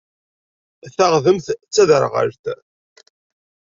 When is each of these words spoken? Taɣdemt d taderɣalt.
Taɣdemt 0.97 1.47
d 1.59 1.69
taderɣalt. 1.73 2.45